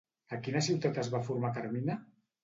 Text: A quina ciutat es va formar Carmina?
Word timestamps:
A 0.35 0.37
quina 0.45 0.61
ciutat 0.67 0.95
es 1.01 1.11
va 1.15 1.19
formar 1.27 1.51
Carmina? 1.59 1.99